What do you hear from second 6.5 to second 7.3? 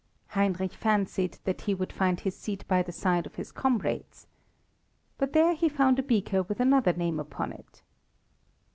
another name